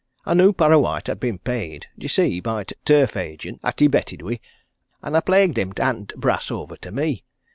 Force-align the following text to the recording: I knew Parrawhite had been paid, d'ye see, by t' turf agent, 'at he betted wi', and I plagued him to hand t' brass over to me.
I 0.25 0.33
knew 0.33 0.51
Parrawhite 0.51 1.05
had 1.05 1.19
been 1.19 1.37
paid, 1.37 1.85
d'ye 1.95 2.07
see, 2.07 2.39
by 2.39 2.63
t' 2.63 2.73
turf 2.85 3.15
agent, 3.15 3.59
'at 3.63 3.81
he 3.81 3.87
betted 3.87 4.23
wi', 4.23 4.39
and 5.03 5.15
I 5.15 5.19
plagued 5.19 5.59
him 5.59 5.73
to 5.73 5.83
hand 5.85 6.09
t' 6.09 6.15
brass 6.17 6.49
over 6.49 6.75
to 6.77 6.91
me. 6.91 7.23